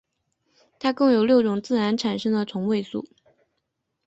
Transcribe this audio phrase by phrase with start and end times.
[0.79, 3.05] 它共有六种自然产生的同位素。